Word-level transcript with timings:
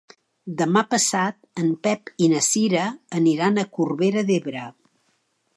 Demà 0.61 0.81
passat 0.93 1.61
en 1.63 1.69
Pep 1.87 2.11
i 2.27 2.31
na 2.33 2.41
Cira 2.47 2.89
aniran 3.21 3.63
a 3.63 3.69
Corbera 3.79 4.29
d'Ebre. 4.31 4.69